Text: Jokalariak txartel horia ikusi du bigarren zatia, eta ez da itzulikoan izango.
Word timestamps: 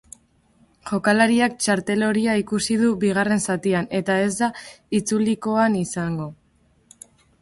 Jokalariak 0.91 1.57
txartel 1.65 2.05
horia 2.07 2.37
ikusi 2.43 2.77
du 2.83 2.89
bigarren 3.03 3.43
zatia, 3.43 3.83
eta 3.99 4.17
ez 4.25 4.33
da 4.41 4.51
itzulikoan 5.01 5.77
izango. 5.85 6.31